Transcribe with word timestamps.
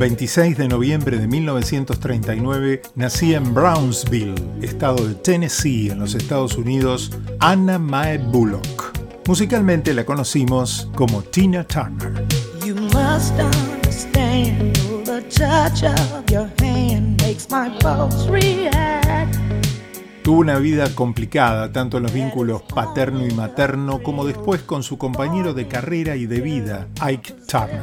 26 0.00 0.56
de 0.56 0.66
noviembre 0.66 1.18
de 1.18 1.28
1939 1.28 2.80
nacía 2.94 3.36
en 3.36 3.52
Brownsville, 3.52 4.34
estado 4.62 5.06
de 5.06 5.14
Tennessee, 5.14 5.90
en 5.90 5.98
los 5.98 6.14
Estados 6.14 6.56
Unidos, 6.56 7.10
Anna 7.38 7.78
Mae 7.78 8.16
Bullock. 8.16 8.98
Musicalmente 9.28 9.92
la 9.92 10.06
conocimos 10.06 10.88
como 10.94 11.20
Tina 11.20 11.64
Turner. 11.64 12.24
Tuvo 20.22 20.40
una 20.40 20.58
vida 20.58 20.94
complicada, 20.94 21.70
tanto 21.72 21.98
en 21.98 22.04
los 22.04 22.12
vínculos 22.14 22.62
paterno 22.62 23.26
y 23.26 23.34
materno, 23.34 24.02
como 24.02 24.24
después 24.24 24.62
con 24.62 24.82
su 24.82 24.96
compañero 24.96 25.52
de 25.52 25.68
carrera 25.68 26.16
y 26.16 26.24
de 26.24 26.40
vida, 26.40 26.88
Ike 27.02 27.34
Turner. 27.46 27.82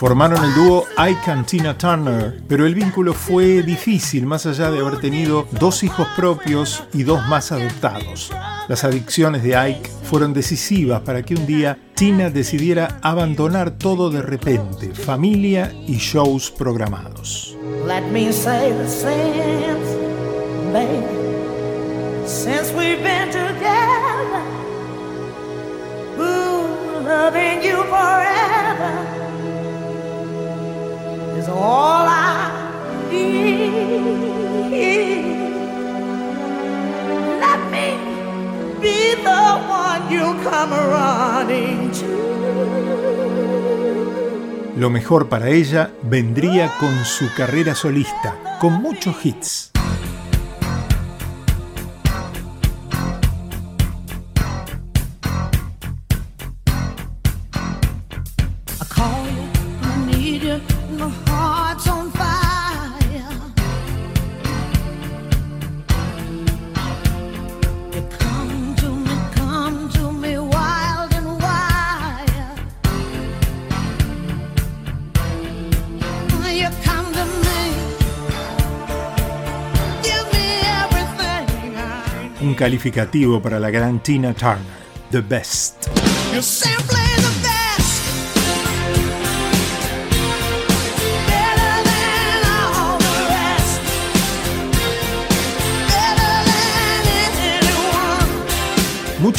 Formaron 0.00 0.42
el 0.42 0.54
dúo 0.54 0.86
Ike 0.96 1.30
and 1.30 1.44
Tina 1.44 1.76
Turner, 1.76 2.40
pero 2.48 2.64
el 2.64 2.74
vínculo 2.74 3.12
fue 3.12 3.62
difícil 3.62 4.24
más 4.24 4.46
allá 4.46 4.70
de 4.70 4.80
haber 4.80 4.98
tenido 4.98 5.46
dos 5.50 5.82
hijos 5.82 6.08
propios 6.16 6.84
y 6.94 7.02
dos 7.02 7.28
más 7.28 7.52
adoptados. 7.52 8.32
Las 8.66 8.82
adicciones 8.84 9.42
de 9.42 9.56
Ike 9.56 9.90
fueron 10.04 10.32
decisivas 10.32 11.02
para 11.02 11.22
que 11.22 11.34
un 11.34 11.46
día 11.46 11.76
Tina 11.94 12.30
decidiera 12.30 12.98
abandonar 13.02 13.72
todo 13.72 14.08
de 14.08 14.22
repente, 14.22 14.94
familia 14.94 15.70
y 15.86 15.98
shows 15.98 16.50
programados. 16.50 17.58
All 31.48 32.06
I 32.08 32.50
need. 33.10 33.70
Let 37.40 37.60
me 37.70 37.96
be 38.80 39.14
the 39.22 39.44
one 39.68 40.10
you 40.10 40.34
come 40.42 40.72
running 40.72 41.90
to. 41.92 42.20
Lo 44.76 44.88
mejor 44.90 45.28
para 45.28 45.48
ella 45.48 45.90
vendría 46.02 46.72
con 46.78 47.04
su 47.04 47.32
carrera 47.34 47.74
solista, 47.74 48.58
con 48.60 48.80
muchos 48.80 49.14
hits. 49.24 49.70
Calificativo 82.60 83.40
para 83.40 83.58
la 83.58 83.70
gran 83.70 84.02
Tina 84.02 84.34
Turner, 84.34 84.60
The 85.10 85.22
Best. 85.22 85.88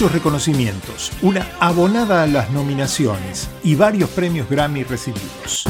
Muchos 0.01 0.13
reconocimientos, 0.15 1.11
una 1.21 1.47
abonada 1.59 2.23
a 2.23 2.25
las 2.25 2.49
nominaciones 2.49 3.47
y 3.63 3.75
varios 3.75 4.09
premios 4.09 4.49
Grammy 4.49 4.83
recibidos. 4.83 5.67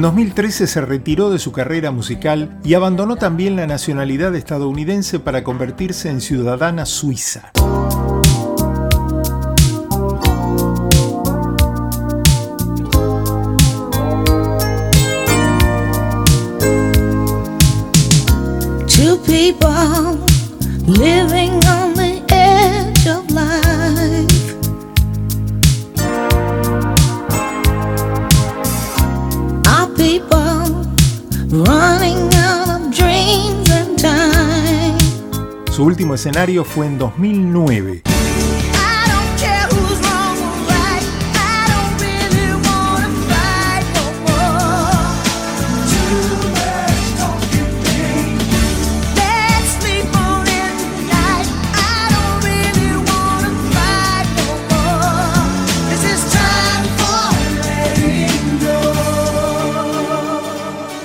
En 0.00 0.04
2013 0.04 0.66
se 0.66 0.80
retiró 0.80 1.28
de 1.28 1.38
su 1.38 1.52
carrera 1.52 1.90
musical 1.90 2.58
y 2.64 2.72
abandonó 2.72 3.16
también 3.16 3.54
la 3.54 3.66
nacionalidad 3.66 4.34
estadounidense 4.34 5.20
para 5.20 5.44
convertirse 5.44 6.08
en 6.08 6.22
ciudadana 6.22 6.86
suiza. 6.86 7.52
Su 35.72 35.84
último 35.84 36.14
escenario 36.14 36.64
fue 36.64 36.86
en 36.86 36.96
2009. 36.96 38.09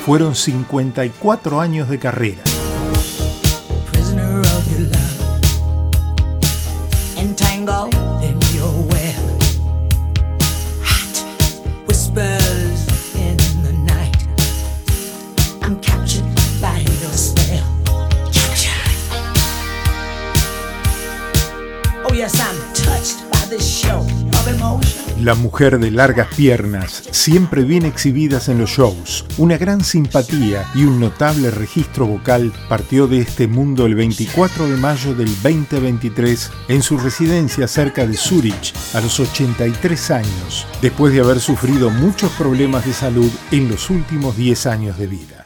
Fueron 0.06 0.36
54 0.36 1.60
años 1.60 1.90
de 1.90 1.98
carrera. 1.98 2.44
La 25.22 25.34
mujer 25.36 25.80
de 25.80 25.92
largas 25.92 26.28
piernas, 26.36 27.04
siempre 27.12 27.64
bien 27.64 27.86
exhibidas 27.86 28.50
en 28.50 28.60
los 28.60 28.72
shows, 28.72 29.26
una 29.38 29.58
gran 29.58 29.84
simpatía 29.84 30.66
y 30.76 30.84
un 30.84 31.00
notable 31.00 31.52
registro 31.52 32.06
vocal, 32.06 32.52
partió 32.68 33.08
de 33.08 33.20
este 33.20 33.48
mundo 33.48 33.86
el 33.86 33.96
24 33.96 34.68
de 34.68 34.78
mayo 34.78 35.14
del 35.14 35.30
2023 35.42 36.52
en 36.68 36.82
su 36.82 36.98
residencia 36.98 37.68
cerca 37.68 38.06
de 38.06 38.16
Zurich 38.18 38.74
a 38.94 39.02
los 39.02 39.20
83 39.20 40.12
años, 40.12 40.68
después 40.82 41.14
de 41.14 41.22
haber 41.22 41.40
sufrido 41.40 41.90
muchos 41.90 42.32
problemas 42.34 42.86
de 42.86 42.94
salud 42.94 43.32
en 43.52 43.70
los 43.70 43.90
últimos 43.90 44.36
10 44.38 44.66
años 44.68 44.98
de 44.98 45.08
vida. 45.08 45.45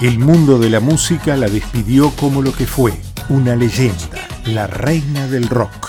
El 0.00 0.20
mundo 0.20 0.60
de 0.60 0.70
la 0.70 0.78
música 0.78 1.36
la 1.36 1.48
despidió 1.48 2.10
como 2.10 2.40
lo 2.40 2.52
que 2.52 2.68
fue, 2.68 2.92
una 3.28 3.56
leyenda, 3.56 4.28
la 4.46 4.68
reina 4.68 5.26
del 5.26 5.48
rock. 5.48 5.87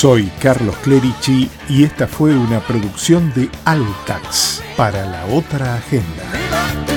Soy 0.00 0.30
Carlos 0.40 0.76
Clerici 0.76 1.50
y 1.68 1.82
esta 1.82 2.06
fue 2.06 2.30
una 2.38 2.60
producción 2.60 3.32
de 3.34 3.50
Altax 3.64 4.62
para 4.76 5.04
la 5.04 5.26
otra 5.26 5.74
agenda. 5.74 6.87